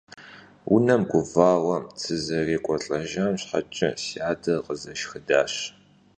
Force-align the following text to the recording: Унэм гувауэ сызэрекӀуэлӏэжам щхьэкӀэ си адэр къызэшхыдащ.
Унэм 0.73 1.01
гувауэ 1.09 1.77
сызэрекӀуэлӏэжам 2.01 3.33
щхьэкӀэ 3.41 3.89
си 4.03 4.17
адэр 4.29 4.59
къызэшхыдащ. 4.65 5.53